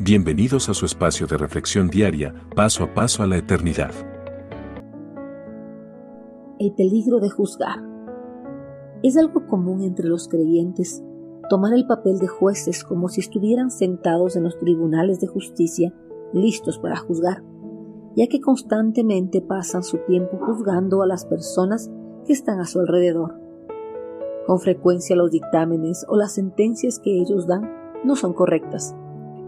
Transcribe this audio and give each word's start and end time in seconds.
Bienvenidos 0.00 0.68
a 0.68 0.74
su 0.74 0.86
espacio 0.86 1.28
de 1.28 1.36
reflexión 1.36 1.86
diaria, 1.86 2.34
paso 2.56 2.82
a 2.82 2.92
paso 2.92 3.22
a 3.22 3.28
la 3.28 3.36
eternidad. 3.36 3.92
El 6.58 6.72
peligro 6.72 7.20
de 7.20 7.30
juzgar. 7.30 7.78
Es 9.04 9.16
algo 9.16 9.46
común 9.46 9.82
entre 9.82 10.08
los 10.08 10.26
creyentes 10.26 11.00
tomar 11.48 11.74
el 11.74 11.86
papel 11.86 12.18
de 12.18 12.26
jueces 12.26 12.82
como 12.82 13.08
si 13.08 13.20
estuvieran 13.20 13.70
sentados 13.70 14.34
en 14.34 14.42
los 14.42 14.58
tribunales 14.58 15.20
de 15.20 15.28
justicia, 15.28 15.94
listos 16.32 16.80
para 16.80 16.96
juzgar, 16.96 17.44
ya 18.16 18.26
que 18.26 18.40
constantemente 18.40 19.42
pasan 19.42 19.84
su 19.84 19.98
tiempo 19.98 20.38
juzgando 20.44 21.02
a 21.02 21.06
las 21.06 21.24
personas 21.24 21.88
que 22.26 22.32
están 22.32 22.58
a 22.58 22.66
su 22.66 22.80
alrededor. 22.80 23.40
Con 24.48 24.58
frecuencia 24.58 25.14
los 25.14 25.30
dictámenes 25.30 26.04
o 26.08 26.16
las 26.16 26.34
sentencias 26.34 26.98
que 26.98 27.16
ellos 27.20 27.46
dan 27.46 27.70
no 28.04 28.16
son 28.16 28.32
correctas 28.32 28.96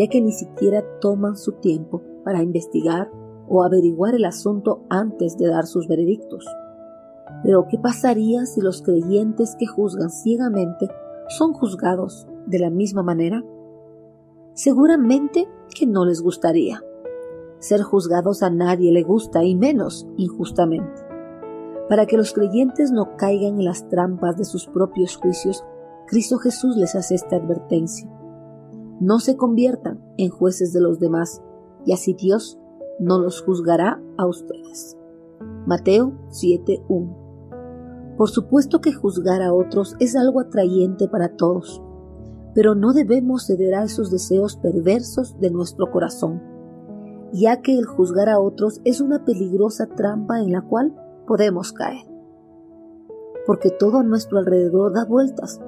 ya 0.00 0.08
que 0.08 0.22
ni 0.22 0.32
siquiera 0.32 0.82
toman 1.02 1.36
su 1.36 1.52
tiempo 1.52 2.00
para 2.24 2.42
investigar 2.42 3.10
o 3.50 3.62
averiguar 3.62 4.14
el 4.14 4.24
asunto 4.24 4.82
antes 4.88 5.36
de 5.36 5.46
dar 5.46 5.66
sus 5.66 5.88
veredictos. 5.88 6.46
Pero 7.42 7.66
¿qué 7.68 7.76
pasaría 7.76 8.46
si 8.46 8.62
los 8.62 8.80
creyentes 8.80 9.56
que 9.58 9.66
juzgan 9.66 10.08
ciegamente 10.08 10.88
son 11.28 11.52
juzgados 11.52 12.26
de 12.46 12.60
la 12.60 12.70
misma 12.70 13.02
manera? 13.02 13.44
Seguramente 14.54 15.46
que 15.78 15.86
no 15.86 16.06
les 16.06 16.22
gustaría. 16.22 16.82
Ser 17.58 17.82
juzgados 17.82 18.42
a 18.42 18.48
nadie 18.48 18.92
le 18.92 19.02
gusta 19.02 19.44
y 19.44 19.54
menos 19.54 20.08
injustamente. 20.16 21.02
Para 21.90 22.06
que 22.06 22.16
los 22.16 22.32
creyentes 22.32 22.90
no 22.90 23.16
caigan 23.18 23.58
en 23.58 23.66
las 23.66 23.86
trampas 23.90 24.38
de 24.38 24.44
sus 24.44 24.66
propios 24.66 25.16
juicios, 25.16 25.62
Cristo 26.06 26.38
Jesús 26.38 26.78
les 26.78 26.94
hace 26.94 27.16
esta 27.16 27.36
advertencia 27.36 28.10
no 29.00 29.18
se 29.18 29.36
conviertan 29.36 30.00
en 30.18 30.30
jueces 30.30 30.72
de 30.72 30.80
los 30.80 31.00
demás, 31.00 31.42
y 31.86 31.92
así 31.92 32.14
Dios 32.14 32.58
no 32.98 33.18
los 33.18 33.40
juzgará 33.40 34.00
a 34.18 34.26
ustedes. 34.26 34.96
Mateo 35.66 36.12
7:1 36.28 38.16
Por 38.16 38.28
supuesto 38.28 38.80
que 38.80 38.92
juzgar 38.92 39.42
a 39.42 39.54
otros 39.54 39.96
es 39.98 40.14
algo 40.16 40.40
atrayente 40.40 41.08
para 41.08 41.34
todos, 41.36 41.82
pero 42.54 42.74
no 42.74 42.92
debemos 42.92 43.46
ceder 43.46 43.74
a 43.74 43.84
esos 43.84 44.10
deseos 44.10 44.56
perversos 44.56 45.40
de 45.40 45.50
nuestro 45.50 45.90
corazón, 45.90 46.42
ya 47.32 47.62
que 47.62 47.78
el 47.78 47.86
juzgar 47.86 48.28
a 48.28 48.38
otros 48.38 48.82
es 48.84 49.00
una 49.00 49.24
peligrosa 49.24 49.86
trampa 49.86 50.40
en 50.40 50.52
la 50.52 50.60
cual 50.62 50.94
podemos 51.26 51.72
caer. 51.72 52.04
Porque 53.46 53.70
todo 53.70 53.98
a 53.98 54.02
nuestro 54.02 54.38
alrededor 54.38 54.92
da 54.92 55.06
vueltas. 55.06 55.58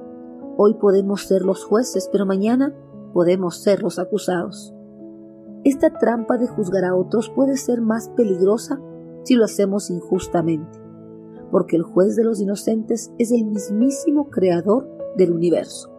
Hoy 0.57 0.75
podemos 0.75 1.23
ser 1.23 1.41
los 1.41 1.65
jueces, 1.65 2.09
pero 2.11 2.27
mañana 2.27 2.75
podemos 3.13 3.61
ser 3.61 3.83
los 3.83 3.99
acusados. 3.99 4.73
Esta 5.63 5.91
trampa 5.91 6.37
de 6.37 6.47
juzgar 6.47 6.83
a 6.83 6.95
otros 6.95 7.29
puede 7.29 7.55
ser 7.55 7.79
más 7.79 8.09
peligrosa 8.09 8.81
si 9.23 9.35
lo 9.35 9.45
hacemos 9.45 9.89
injustamente, 9.89 10.79
porque 11.51 11.77
el 11.77 11.83
juez 11.83 12.15
de 12.15 12.25
los 12.25 12.41
inocentes 12.41 13.13
es 13.17 13.31
el 13.31 13.45
mismísimo 13.45 14.29
creador 14.29 14.89
del 15.15 15.31
universo. 15.31 15.89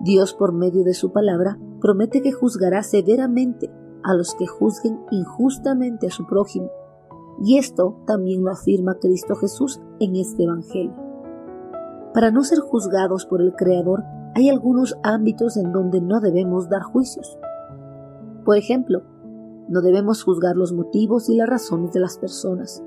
Dios 0.00 0.34
por 0.34 0.52
medio 0.52 0.84
de 0.84 0.94
su 0.94 1.12
palabra 1.12 1.58
promete 1.80 2.20
que 2.20 2.32
juzgará 2.32 2.82
severamente 2.82 3.70
a 4.02 4.14
los 4.14 4.34
que 4.34 4.46
juzguen 4.46 5.00
injustamente 5.10 6.08
a 6.08 6.10
su 6.10 6.26
prójimo, 6.26 6.70
y 7.42 7.58
esto 7.58 7.96
también 8.06 8.44
lo 8.44 8.50
afirma 8.50 8.98
Cristo 8.98 9.36
Jesús 9.36 9.80
en 10.00 10.16
este 10.16 10.44
Evangelio. 10.44 10.96
Para 12.12 12.30
no 12.30 12.42
ser 12.42 12.58
juzgados 12.58 13.24
por 13.24 13.40
el 13.40 13.54
Creador, 13.54 14.02
hay 14.34 14.48
algunos 14.48 14.96
ámbitos 15.02 15.56
en 15.56 15.72
donde 15.72 16.00
no 16.00 16.20
debemos 16.20 16.68
dar 16.68 16.82
juicios. 16.82 17.38
Por 18.44 18.56
ejemplo, 18.56 19.02
no 19.68 19.82
debemos 19.82 20.22
juzgar 20.24 20.56
los 20.56 20.72
motivos 20.72 21.28
y 21.28 21.36
las 21.36 21.48
razones 21.48 21.92
de 21.92 22.00
las 22.00 22.18
personas, 22.18 22.82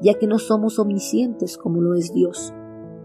ya 0.00 0.14
que 0.14 0.26
no 0.26 0.38
somos 0.38 0.78
omniscientes 0.78 1.56
como 1.56 1.80
lo 1.80 1.94
es 1.94 2.12
Dios. 2.12 2.52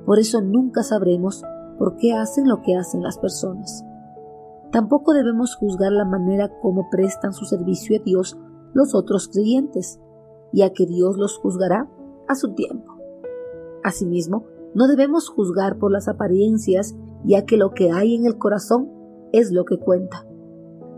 Por 0.06 0.20
eso 0.20 0.42
nunca 0.42 0.84
sabremos 0.84 1.44
por 1.78 1.98
qué 1.98 2.14
hacen 2.14 2.48
lo 2.48 2.62
que 2.62 2.76
hacen 2.76 3.02
las 3.02 3.18
personas. 3.18 3.84
Tampoco 4.72 5.14
debemos 5.14 5.56
juzgar 5.56 5.92
la 5.92 6.06
manera 6.06 6.50
como 6.62 6.90
prestan 6.90 7.34
su 7.34 7.46
servicio 7.46 7.98
a 7.98 8.04
Dios 8.04 8.38
los 8.74 8.94
otros 8.94 9.30
creyentes, 9.30 10.00
ya 10.52 10.72
que 10.72 10.86
Dios 10.86 11.18
los 11.18 11.38
juzgará 11.38 11.90
a 12.28 12.36
su 12.36 12.54
tiempo. 12.54 12.94
Asimismo, 13.84 14.46
no 14.76 14.88
debemos 14.88 15.30
juzgar 15.30 15.80
por 15.80 15.92
las 15.92 16.08
apariencias 16.08 16.96
ya 17.24 17.46
que 17.46 17.58
lo 17.58 17.74
que 17.74 17.92
hay 17.92 18.14
en 18.14 18.26
el 18.26 18.38
corazón 18.38 18.92
es 19.32 19.52
lo 19.52 19.66
que 19.66 19.80
cuenta. 19.80 20.28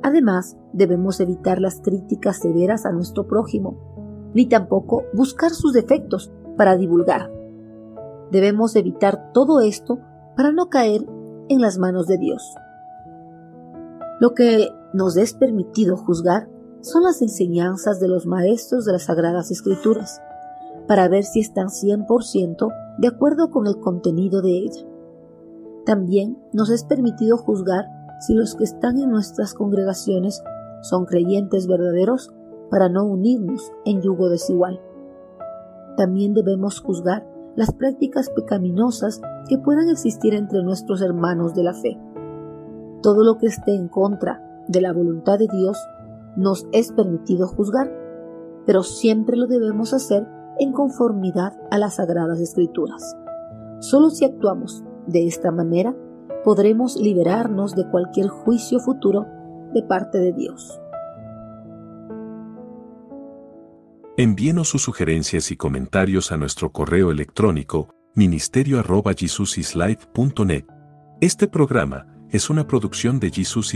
Además, 0.04 0.58
debemos 0.74 1.20
evitar 1.20 1.62
las 1.62 1.80
críticas 1.82 2.38
severas 2.38 2.86
a 2.86 2.92
nuestro 2.92 3.28
prójimo, 3.28 4.32
ni 4.34 4.48
tampoco 4.48 5.04
buscar 5.14 5.52
sus 5.52 5.74
defectos 5.74 6.32
para 6.58 6.76
divulgar. 6.76 7.32
Debemos 8.32 8.76
evitar 8.76 9.32
todo 9.32 9.62
esto 9.62 10.00
para 10.36 10.52
no 10.52 10.70
caer 10.70 11.06
en 11.48 11.62
las 11.62 11.78
manos 11.78 12.08
de 12.08 12.18
Dios. 12.18 12.44
Lo 14.20 14.34
que 14.34 14.70
nos 14.94 15.16
es 15.18 15.34
permitido 15.34 15.98
juzgar 15.98 16.50
son 16.82 17.04
las 17.04 17.22
enseñanzas 17.22 18.00
de 18.00 18.08
los 18.08 18.26
maestros 18.26 18.86
de 18.86 18.94
las 18.94 19.04
Sagradas 19.04 19.52
Escrituras, 19.52 20.22
para 20.88 21.08
ver 21.08 21.24
si 21.24 21.42
están 21.42 21.68
100% 21.68 22.87
de 22.98 23.08
acuerdo 23.08 23.50
con 23.50 23.68
el 23.68 23.80
contenido 23.80 24.42
de 24.42 24.58
ella. 24.58 24.86
También 25.86 26.38
nos 26.54 26.70
es 26.70 26.84
permitido 26.84 27.38
juzgar 27.38 27.86
si 28.20 28.34
los 28.34 28.56
que 28.56 28.64
están 28.64 28.98
en 28.98 29.12
nuestras 29.12 29.54
congregaciones 29.54 30.44
son 30.82 31.06
creyentes 31.06 31.68
verdaderos 31.68 32.34
para 32.70 32.90
no 32.90 33.06
unirnos 33.06 33.72
en 33.86 34.02
yugo 34.02 34.30
desigual. 34.30 34.82
También 35.96 36.34
debemos 36.34 36.82
juzgar 36.82 37.28
las 37.56 37.72
prácticas 37.72 38.30
pecaminosas 38.30 39.22
que 39.48 39.58
puedan 39.58 39.90
existir 39.90 40.34
entre 40.34 40.64
nuestros 40.64 41.02
hermanos 41.02 41.54
de 41.56 41.64
la 41.64 41.74
fe. 41.74 41.98
Todo 43.02 43.24
lo 43.24 43.38
que 43.38 43.48
esté 43.48 43.74
en 43.74 43.88
contra 43.88 44.64
de 44.68 44.82
la 44.82 44.94
voluntad 44.94 45.40
de 45.40 45.48
Dios 45.48 45.78
nos 46.36 46.68
es 46.72 46.92
permitido 46.92 47.48
juzgar, 47.48 47.92
pero 48.66 48.84
siempre 48.84 49.38
lo 49.38 49.48
debemos 49.48 49.94
hacer 49.94 50.28
en 50.60 50.72
conformidad 50.72 51.54
a 51.72 51.78
las 51.78 51.96
sagradas 51.96 52.40
escrituras. 52.40 53.16
Solo 53.80 54.10
si 54.10 54.26
actuamos 54.26 54.84
de 55.06 55.28
esta 55.28 55.52
manera, 55.52 55.96
podremos 56.44 56.98
liberarnos 56.98 57.76
de 57.76 57.88
cualquier 57.90 58.28
juicio 58.28 58.80
futuro 58.80 59.26
de 59.74 59.84
parte 59.84 60.18
de 60.20 60.34
Dios. 60.34 60.80
Envíenos 64.18 64.68
sus 64.70 64.82
sugerencias 64.82 65.52
y 65.52 65.58
comentarios 65.58 66.32
a 66.32 66.38
nuestro 66.38 66.72
correo 66.72 67.12
electrónico 67.12 67.94
ministerio.jesusislife.net. 68.16 70.66
Este 71.22 71.48
programa 71.48 72.08
es 72.32 72.50
una 72.50 72.66
producción 72.66 73.20
de 73.20 73.30
Jesus 73.30 73.66